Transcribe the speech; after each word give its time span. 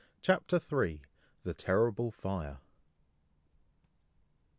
CHAPTER 0.23 0.59
III. 0.71 1.03
THE 1.43 1.53
TERRIBLE 1.53 2.09
FIRE. 2.09 2.57